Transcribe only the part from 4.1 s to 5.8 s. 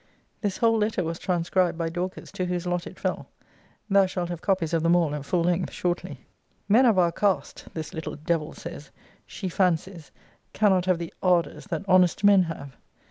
have copies of them all at full length